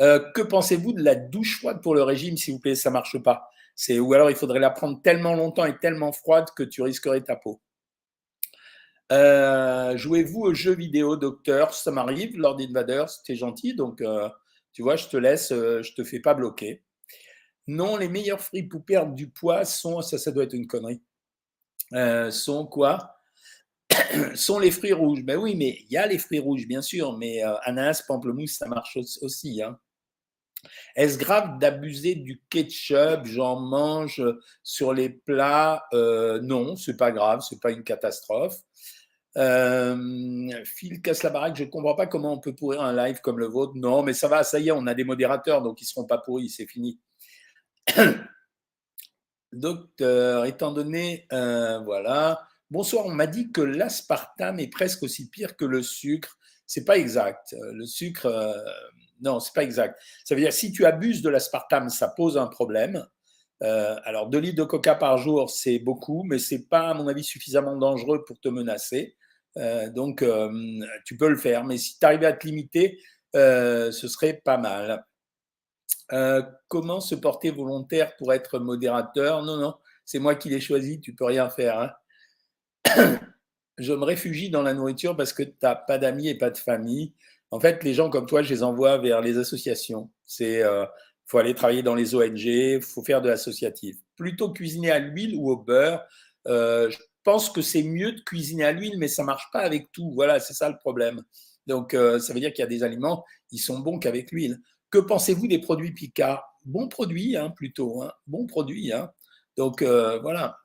[0.00, 2.74] Euh, que pensez-vous de la douche froide pour le régime, s'il vous plaît?
[2.74, 3.48] Ça marche pas.
[3.76, 7.22] C'est ou alors il faudrait la prendre tellement longtemps et tellement froide que tu risquerais
[7.22, 7.60] ta peau.
[9.12, 11.74] Euh, jouez-vous aux jeux vidéo, docteur?
[11.74, 14.28] Ça m'arrive, Lord Invader, c'était gentil, donc euh,
[14.72, 16.82] tu vois, je te laisse, je te fais pas bloquer.
[17.66, 21.02] Non, les meilleurs fruits pour perdre du poids sont, ça, ça doit être une connerie.
[21.94, 23.16] Euh, sont quoi?
[24.34, 25.24] Sont les fruits rouges.
[25.24, 28.56] Ben oui, mais il y a les fruits rouges, bien sûr, mais euh, ananas, pamplemousse,
[28.58, 29.62] ça marche aussi.
[29.62, 29.78] Hein.
[30.94, 33.24] Est-ce grave d'abuser du ketchup?
[33.24, 34.22] J'en mange
[34.62, 35.84] sur les plats?
[35.92, 38.58] Euh, Non, c'est pas grave, c'est pas une catastrophe.
[39.34, 43.38] Phil casse la baraque, je ne comprends pas comment on peut pourrir un live comme
[43.38, 43.72] le vôtre.
[43.74, 46.06] Non, mais ça va, ça y est, on a des modérateurs, donc ils ne seront
[46.06, 47.00] pas pourris, c'est fini.
[49.52, 52.46] Docteur, étant donné, euh, voilà.
[52.70, 56.38] Bonsoir, on m'a dit que l'aspartame est presque aussi pire que le sucre.
[56.66, 57.54] C'est pas exact.
[57.54, 58.52] Euh, le sucre, euh,
[59.20, 60.00] non, c'est pas exact.
[60.24, 63.04] Ça veut dire si tu abuses de l'aspartame, ça pose un problème.
[63.60, 67.24] alors, 2 litres de coca par jour, c'est beaucoup, mais c'est pas, à mon avis,
[67.24, 69.16] suffisamment dangereux pour te menacer.
[69.94, 70.24] donc,
[71.04, 71.64] tu peux le faire.
[71.64, 72.98] Mais si tu arrives à te limiter,
[73.34, 75.04] ce serait pas mal.
[76.12, 79.42] Euh, comment se porter volontaire pour être modérateur?
[79.42, 79.74] Non, non,
[80.04, 81.94] c'est moi qui l'ai choisi, tu peux rien faire.
[82.86, 83.18] Hein.
[83.78, 86.58] je me réfugie dans la nourriture parce que tu n'as pas d'amis et pas de
[86.58, 87.14] famille.
[87.50, 90.10] En fait, les gens comme toi, je les envoie vers les associations.
[90.26, 90.84] C'est euh,
[91.26, 93.96] faut aller travailler dans les ONG, faut faire de l'associatif.
[94.16, 96.04] Plutôt cuisiner à l'huile ou au beurre,
[96.48, 96.90] euh,
[97.22, 100.10] pense que c'est mieux de cuisiner à l'huile, mais ça marche pas avec tout.
[100.14, 101.22] Voilà, c'est ça le problème.
[101.66, 104.58] Donc, ça veut dire qu'il y a des aliments, ils sont bons qu'avec l'huile.
[104.90, 108.02] Que pensez-vous des produits Picard Bons produits, hein, plutôt.
[108.02, 108.12] Hein.
[108.26, 108.92] Bons produits.
[108.92, 109.10] Hein.
[109.56, 110.58] Donc, euh, voilà.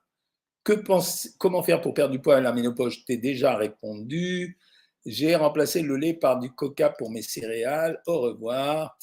[1.37, 2.95] Comment faire pour perdre du poids à la ménopause?
[2.95, 4.57] Je t'ai déjà répondu.
[5.05, 8.01] J'ai remplacé le lait par du coca pour mes céréales.
[8.07, 8.97] Au revoir.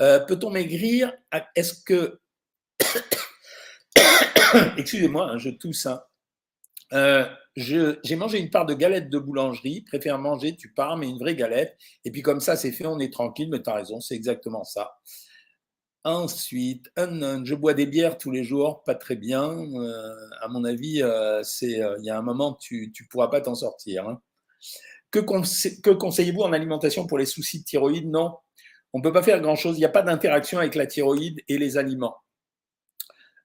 [0.00, 1.12] Euh, peut-on maigrir?
[1.54, 2.18] Est-ce que.
[4.78, 5.86] Excusez-moi, je tousse.
[6.92, 7.26] Euh,
[7.56, 11.34] j'ai mangé une part de galette de boulangerie, préfère manger, tu pars, mais une vraie
[11.34, 11.76] galette.
[12.04, 14.64] Et puis comme ça, c'est fait, on est tranquille, mais tu as raison, c'est exactement
[14.64, 14.92] ça.
[16.04, 19.50] Ensuite, je bois des bières tous les jours, pas très bien.
[19.50, 23.54] Euh, à mon avis, euh, il y a un moment, tu ne pourras pas t'en
[23.54, 24.08] sortir.
[24.08, 24.20] Hein.
[25.10, 28.08] Que, que conseillez-vous en alimentation pour les soucis de thyroïde?
[28.08, 28.36] Non,
[28.92, 29.76] on ne peut pas faire grand-chose.
[29.76, 32.16] Il n'y a pas d'interaction avec la thyroïde et les aliments.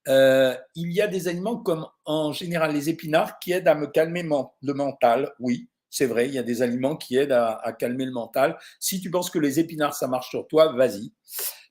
[0.07, 3.87] Euh, il y a des aliments comme en général les épinards qui aident à me
[3.87, 5.33] calmer le mental.
[5.39, 8.57] Oui, c'est vrai, il y a des aliments qui aident à, calmer le mental.
[8.79, 11.11] Si tu penses que les épinards, ça marche sur toi, vas-y.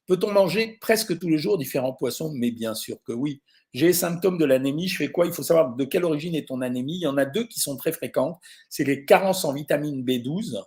[0.07, 2.33] Peut-on manger presque tous les jours différents poissons?
[2.35, 3.43] Mais bien sûr que oui.
[3.73, 5.27] J'ai les symptômes de l'anémie, je fais quoi?
[5.27, 6.97] Il faut savoir de quelle origine est ton anémie.
[6.97, 8.39] Il y en a deux qui sont très fréquentes.
[8.71, 10.63] C'est les carences en vitamine B12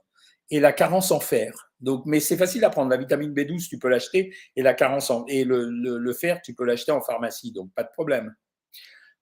[0.50, 1.72] et la carence en fer.
[1.80, 2.90] Donc, mais c'est facile à prendre.
[2.90, 6.66] La vitamine B12, tu peux l'acheter, et la carence en, et le, fer, tu peux
[6.66, 8.36] l'acheter en pharmacie, donc pas de problème.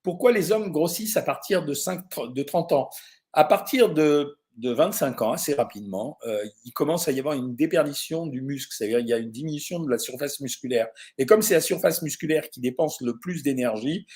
[0.04, 2.90] Pourquoi les hommes grossissent à partir de, 5, de 30 ans?
[3.34, 7.56] À partir de, de, 25 ans, assez rapidement, euh, il commence à y avoir une
[7.56, 10.88] déperdition du muscle, c'est-à-dire il y a une diminution de la surface musculaire.
[11.18, 14.08] Et comme c'est la surface musculaire qui dépense le plus d'énergie,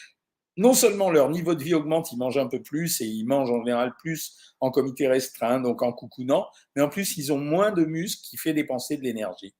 [0.58, 3.52] non seulement leur niveau de vie augmente, ils mangent un peu plus et ils mangent
[3.52, 7.72] en général plus en comité restreint, donc en coucounant, mais en plus, ils ont moins
[7.72, 9.54] de muscles qui fait dépenser de l'énergie.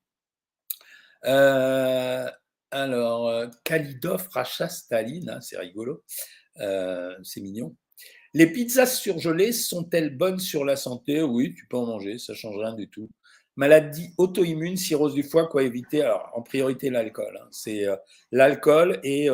[1.26, 2.30] Euh,
[2.72, 6.04] alors, euh, Kalidov rachat Staline, hein, c'est rigolo,
[6.60, 7.76] euh, c'est mignon.
[8.34, 11.22] Les pizzas surgelées sont-elles bonnes sur la santé?
[11.22, 13.10] Oui, tu peux en manger, ça change rien du tout.
[13.58, 16.02] Maladie auto-immune, cirrhose du foie, quoi éviter?
[16.02, 17.38] Alors, en priorité, l'alcool.
[17.42, 17.48] Hein.
[17.52, 17.86] C'est
[18.32, 19.28] l'alcool et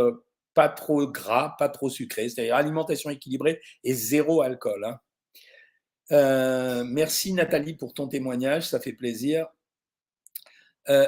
[0.57, 4.85] pas trop gras, pas trop sucré, c'est-à-dire alimentation équilibrée et zéro alcool.
[4.85, 4.99] Hein.
[6.11, 9.45] Euh, merci Nathalie pour ton témoignage, ça fait plaisir.
[10.89, 11.07] Euh,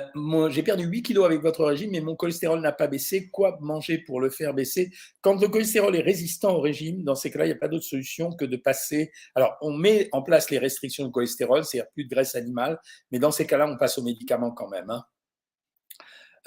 [0.50, 3.32] j'ai perdu 8 kilos avec votre régime, mais mon cholestérol n'a pas baissé.
[3.32, 4.92] Quoi manger pour le faire baisser?
[5.22, 7.86] Quand le cholestérol est résistant au régime, dans ces cas-là, il n'y a pas d'autre
[7.86, 9.12] solution que de passer.
[9.34, 12.80] Alors, on met en place les restrictions de cholestérol, c'est-à-dire plus de graisse animale,
[13.12, 14.92] mais dans ces cas-là, on passe aux médicaments quand même.
[14.92, 15.04] Hein.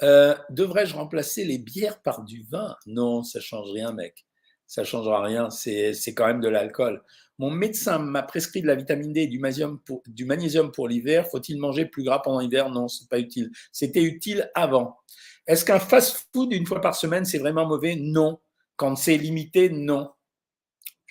[0.01, 2.75] Euh, devrais-je remplacer les bières par du vin?
[2.87, 4.25] Non, ça change rien, mec.
[4.65, 5.49] Ça changera rien.
[5.49, 7.03] C'est quand même de l'alcool.
[7.37, 10.87] Mon médecin m'a prescrit de la vitamine D et du magnésium pour, du magnésium pour
[10.87, 11.27] l'hiver.
[11.27, 12.69] Faut-il manger plus gras pendant l'hiver?
[12.69, 13.51] Non, c'est pas utile.
[13.71, 14.97] C'était utile avant.
[15.45, 17.95] Est-ce qu'un fast-food une fois par semaine, c'est vraiment mauvais?
[17.95, 18.39] Non.
[18.75, 20.09] Quand c'est limité, non.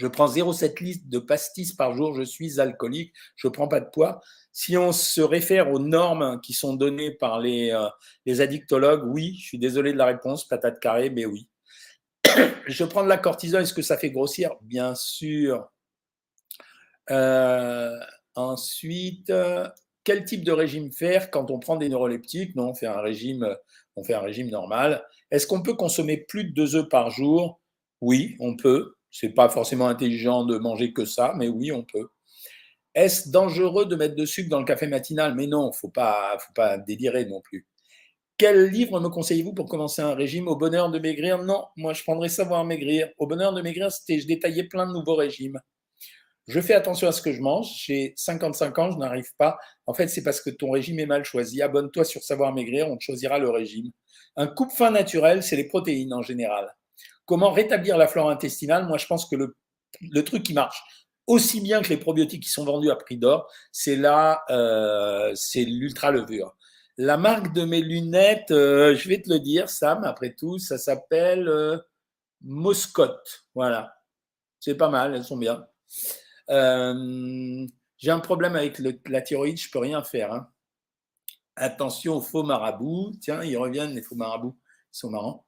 [0.02, 3.78] Je prends 0,7 litres de pastis par jour, je suis alcoolique, je ne prends pas
[3.78, 4.20] de poids.
[4.50, 9.46] Si on se réfère aux normes qui sont données par les, euh, addictologues, oui, je
[9.46, 11.48] suis désolé de la réponse, patate carrée, mais oui.
[12.66, 14.56] je prends de la cortisone, est-ce que ça fait grossir?
[14.62, 15.70] Bien sûr.
[17.12, 17.96] Euh,
[18.34, 19.32] ensuite,
[20.02, 22.56] quel type de régime faire quand on prend des neuroleptiques?
[22.56, 23.56] Non, on fait un régime,
[23.94, 25.04] on fait un régime normal.
[25.30, 27.60] Est-ce qu'on peut consommer plus de deux œufs par jour?
[28.00, 28.96] Oui, on peut.
[29.12, 32.08] C'est pas forcément intelligent de manger que ça, mais oui, on peut.
[32.94, 35.34] Est-ce dangereux de mettre de sucre dans le café matinal?
[35.34, 37.66] Mais non, faut pas, faut pas délirer non plus.
[38.38, 41.38] Quel livre me conseillez-vous pour commencer un régime Au bonheur de maigrir?
[41.42, 43.08] Non, moi je prendrais Savoir maigrir.
[43.18, 45.60] Au bonheur de maigrir, c'était je détaillais plein de nouveaux régimes.
[46.48, 47.68] Je fais attention à ce que je mange.
[47.84, 49.58] J'ai 55 ans, je n'arrive pas.
[49.86, 51.62] En fait, c'est parce que ton régime est mal choisi.
[51.62, 53.90] Abonne-toi sur Savoir maigrir, on choisira le régime.
[54.36, 56.74] Un coupe-fin naturel, c'est les protéines en général.
[57.26, 58.86] Comment rétablir la flore intestinale?
[58.86, 60.82] Moi, je pense que le, truc qui marche
[61.26, 65.64] aussi bien que les probiotiques qui sont vendus à prix d'or, c'est là, euh, c'est
[65.64, 66.56] l'ultra levure.
[66.98, 70.78] La marque de mes lunettes, euh, je vais te le dire, Sam, après tout, ça
[70.78, 71.78] s'appelle euh.
[73.54, 73.94] Voilà.
[74.58, 75.64] C'est pas mal, elles sont bien.
[78.02, 80.32] J'ai un problème avec la thyroïde, je peux rien faire.
[80.32, 80.48] Hein.
[81.54, 83.12] Attention aux faux marabouts.
[83.20, 84.58] Tiens, ils reviennent, les faux marabouts.
[84.92, 85.46] Ils sont marrants.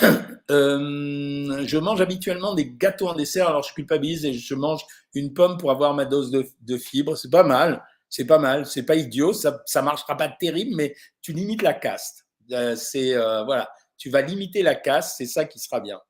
[0.50, 4.82] Euh, je mange habituellement des gâteaux en dessert, alors je culpabilise et je mange
[5.14, 7.16] une pomme pour avoir ma dose de, fibres.
[7.16, 10.94] C'est pas mal, c'est pas mal, c'est pas idiot, ça, ça marchera pas terrible, mais
[11.20, 12.26] tu limites la caste.
[12.52, 16.00] Euh, c'est euh, voilà, tu vas limiter la caste, c'est ça qui sera bien.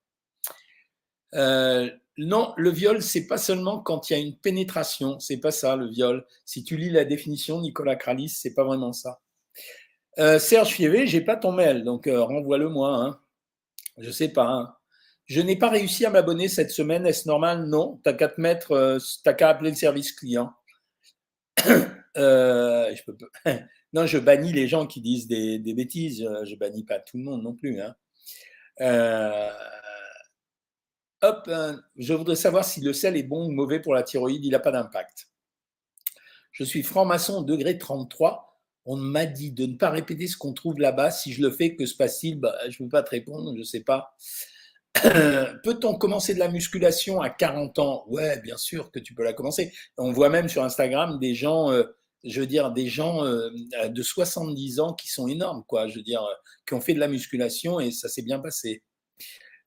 [1.32, 5.76] non, le viol, c'est pas seulement quand il y a une pénétration, c'est pas ça
[5.76, 6.26] le viol.
[6.44, 9.20] Si tu lis la définition, Nicolas Kralis, c'est pas vraiment ça.
[10.38, 12.96] Serge Fievé, j'ai pas ton mail, donc renvoie-le-moi.
[12.96, 13.20] Hein.
[13.98, 14.46] Je sais pas.
[14.46, 14.76] Hein.
[15.26, 17.06] Je n'ai pas réussi à m'abonner cette semaine.
[17.06, 17.66] Est-ce normal?
[17.66, 18.00] Non.
[18.04, 18.98] Tu qu'à te mettre, euh,
[19.36, 20.52] qu'à appeler le service client.
[22.18, 22.94] Euh,
[23.92, 26.26] non, je bannis les gens qui disent des, bêtises.
[26.44, 27.78] Je bannis pas tout le monde non plus.
[27.82, 27.94] Hein.
[28.80, 29.50] Euh,
[31.20, 31.50] hop,
[31.96, 34.42] je voudrais savoir si le sel est bon ou mauvais pour la thyroïde.
[34.46, 35.28] Il n'a pas d'impact.
[36.52, 38.55] Je suis franc-maçon degré 33.
[38.86, 41.10] On m'a dit de ne pas répéter ce qu'on trouve là-bas.
[41.10, 42.38] Si je le fais, que se passe-t-il?
[42.38, 44.16] Bah, Je ne peux pas te répondre, je ne sais pas.
[45.64, 48.04] Peut-on commencer de la musculation à 40 ans?
[48.08, 49.72] Ouais, bien sûr que tu peux la commencer.
[49.98, 51.82] On voit même sur Instagram des gens, euh,
[52.24, 53.50] je veux dire, des gens euh,
[53.88, 55.88] de 70 ans qui sont énormes, quoi.
[55.88, 56.22] Je veux dire,
[56.66, 58.82] qui ont fait de la musculation et ça s'est bien passé.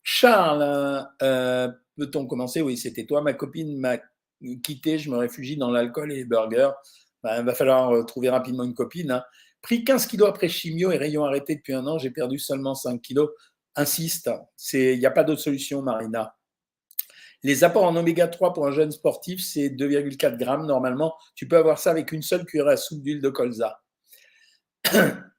[0.02, 2.62] Charles, euh, peut-on commencer?
[2.62, 3.22] Oui, c'était toi.
[3.22, 3.98] Ma copine m'a
[4.64, 4.98] quitté.
[4.98, 6.72] Je me réfugie dans l'alcool et les burgers.
[7.24, 9.12] Il va falloir trouver rapidement une copine.
[9.12, 9.24] Hein.
[9.62, 13.02] Pris 15 kilos après chimio et rayon arrêté depuis un an, j'ai perdu seulement 5
[13.02, 13.30] kilos
[13.76, 14.30] insiste.
[14.74, 16.36] Il n'y a pas d'autre solution, Marina.
[17.44, 21.16] Les apports en oméga 3 pour un jeune sportif, c'est 2,4 grammes normalement.
[21.36, 23.82] Tu peux avoir ça avec une seule cuillère à soupe d'huile de colza.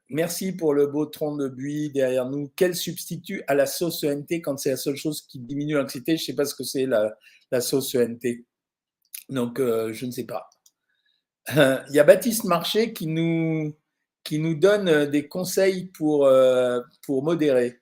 [0.09, 2.51] Merci pour le beau tronc de buis derrière nous.
[2.57, 6.17] Quel substitut à la sauce ENT quand c'est la seule chose qui diminue l'anxiété?
[6.17, 8.45] Je ne sais pas ce que c'est la, sauce ENT.
[9.29, 10.49] Donc, euh, je ne sais pas.
[11.49, 13.75] Il y a Baptiste Marché qui nous,
[14.25, 17.81] qui nous donne des conseils pour, euh, pour modérer.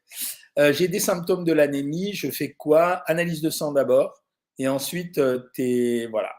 [0.58, 3.02] Euh, j'ai des symptômes de l'anémie, je fais quoi?
[3.06, 4.24] Analyse de sang d'abord,
[4.58, 5.40] et ensuite, euh,
[6.10, 6.32] voilà.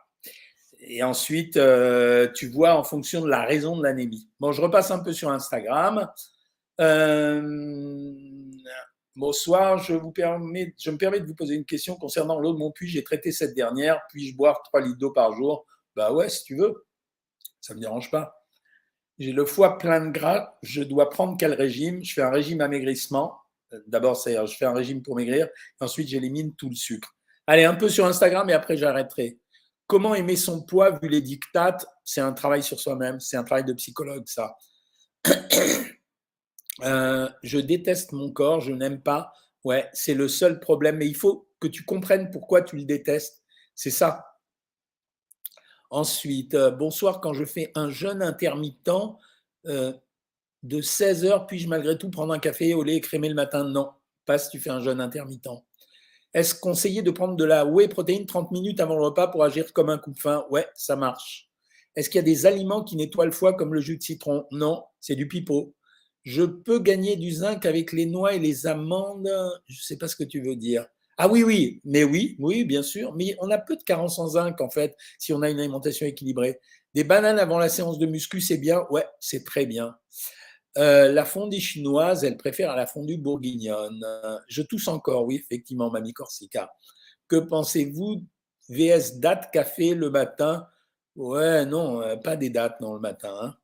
[0.79, 4.29] Et ensuite, euh, tu vois en fonction de la raison de l'anémie.
[4.39, 6.09] Bon, je repasse un peu sur Instagram.
[9.15, 12.59] bonsoir, je, vous permets, je me permets de vous poser une question concernant l'eau de
[12.59, 12.89] mon puits.
[12.89, 14.01] J'ai traité cette dernière.
[14.09, 15.65] Puis-je boire 3 litres d'eau par jour?
[15.95, 16.85] Bah ouais, si tu veux.
[17.61, 18.45] Ça ne me dérange pas.
[19.17, 20.57] J'ai le foie plein de gras.
[20.61, 22.03] Je dois prendre quel régime?
[22.03, 23.37] Je fais un régime amaigrissement.
[23.87, 25.47] D'abord, c'est je fais un régime pour maigrir,
[25.79, 27.15] ensuite j'élimine tout le sucre.
[27.45, 29.37] Allez, un peu sur Instagram et après j'arrêterai.
[29.87, 31.85] Comment aimer son poids vu les dictates?
[32.03, 34.55] C'est un travail sur soi-même, c'est un travail de psychologue, ça.
[36.83, 39.33] Euh, je déteste mon corps, je n'aime pas.
[39.65, 43.43] Ouais, c'est le seul problème, mais il faut que tu comprennes pourquoi tu le détestes.
[43.75, 44.28] C'est ça.
[45.89, 48.91] Ensuite, euh, bonsoir, quand je fais un jeûne intermittent,
[49.65, 49.93] euh,
[50.63, 53.63] de 16 heures, puis-je malgré tout prendre un café au lait écrémé le matin?
[53.63, 53.91] Non,
[54.25, 55.47] pas si tu fais un jeûne intermittent.
[56.33, 59.73] Est-ce conseillé de prendre de la whey protéine 30 minutes avant le repas pour agir
[59.73, 60.45] comme un coup de faim?
[60.51, 61.49] Ouais, ça marche.
[61.95, 64.45] Est-ce qu'il y a des aliments qui nettoient le foie comme le jus de citron?
[64.51, 65.73] Non, c'est du pipeau.
[66.23, 69.29] Je peux gagner du zinc avec les noix et les amandes?
[69.65, 70.85] Je ne sais pas ce que tu veux dire.
[71.21, 73.13] Ah oui, oui, mais oui, oui, bien sûr.
[73.13, 76.05] Mais on a peu de carence en zinc, en fait, si on a une alimentation
[76.05, 76.61] équilibrée.
[76.95, 79.97] Des bananes avant la séance de muscu, c'est bien Ouais, c'est très bien.
[80.77, 84.01] Euh, la fondue chinoise, elle préfère à la fondue bourguignonne.
[84.47, 86.71] Je tousse encore, oui, effectivement, Mamie Corsica.
[87.27, 88.23] Que pensez-vous
[88.69, 90.67] VS date café le matin?
[91.17, 93.35] Ouais, non, euh, pas des dates, non, le matin.
[93.41, 93.55] Hein.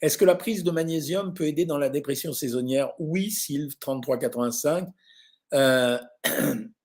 [0.00, 2.92] Est-ce que la prise de magnésium peut aider dans la dépression saisonnière?
[3.00, 4.88] Oui, Sylve, 3385.
[5.54, 5.98] Euh,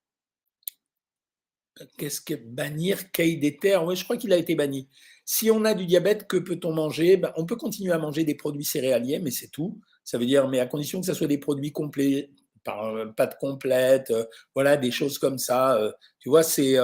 [1.98, 3.40] qu'est-ce que bannir Kay
[3.84, 4.88] Oui, je crois qu'il a été banni.
[5.26, 7.18] Si on a du diabète, que peut-on manger?
[7.18, 9.80] Ben, On peut continuer à manger des produits céréaliers, mais c'est tout.
[10.04, 12.30] Ça veut dire, mais à condition que ce soit des produits complets,
[12.66, 15.78] par euh, pâte complète, euh, voilà, des choses comme ça.
[15.78, 16.78] Euh, tu vois, c'est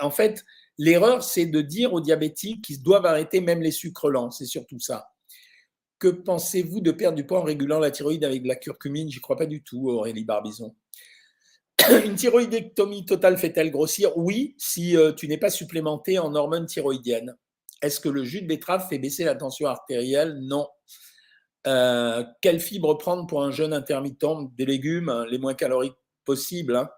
[0.00, 0.44] en fait
[0.78, 4.32] l'erreur, c'est de dire aux diabétiques qu'ils doivent arrêter même les sucres lents.
[4.32, 5.12] C'est surtout ça.
[6.00, 9.10] Que pensez-vous de perdre du poids en régulant la thyroïde avec de la curcumine?
[9.10, 10.74] J'y crois pas du tout, Aurélie Barbizon.
[12.04, 14.16] Une thyroïdectomie totale fait-elle grossir?
[14.16, 17.36] Oui, si tu n'es pas supplémenté en hormones thyroïdiennes.
[17.82, 20.38] Est-ce que le jus de betterave fait baisser la tension artérielle?
[20.42, 20.68] Non.
[21.66, 24.54] Euh, quelle fibre prendre pour un jeûne intermittent?
[24.56, 26.76] Des légumes, les moins caloriques possibles.
[26.76, 26.90] Hein.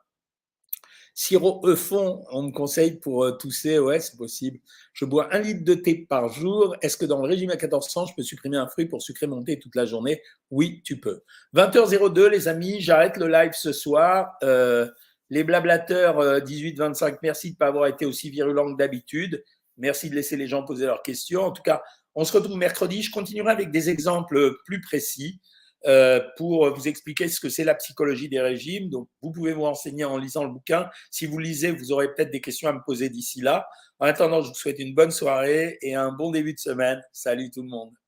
[1.15, 4.59] Sirop Eufon, on me conseille pour euh, tousser, ouais, c'est possible.
[4.95, 6.75] Je bois un litre de thé par jour.
[6.81, 9.43] Est-ce que dans le régime à 1400, je peux supprimer un fruit pour sucrer mon
[9.43, 10.23] thé toute la journée?
[10.51, 11.23] Oui, tu peux.
[11.55, 14.33] 20h02, les amis, j'arrête le live ce soir.
[14.43, 14.89] Euh,
[15.29, 19.45] les blablateurs 18-25, merci de ne pas avoir été aussi virulents que d'habitude.
[19.79, 21.43] Merci de laisser les gens poser leurs questions.
[21.43, 21.83] En tout cas,
[22.15, 23.03] on se retrouve mercredi.
[23.03, 25.41] Je continuerai avec des exemples plus précis
[25.87, 28.89] euh, pour vous expliquer ce que c'est la psychologie des régimes.
[28.89, 30.89] Donc, vous pouvez vous renseigner en lisant le bouquin.
[31.11, 33.67] Si vous lisez, vous aurez peut-être des questions à me poser d'ici là.
[33.99, 37.01] En attendant, je vous souhaite une bonne soirée et un bon début de semaine.
[37.13, 38.02] Salut tout le monde.